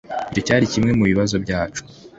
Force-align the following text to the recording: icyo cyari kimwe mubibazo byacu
icyo 0.29 0.41
cyari 0.47 0.65
kimwe 0.71 0.91
mubibazo 0.99 1.35
byacu 1.43 1.81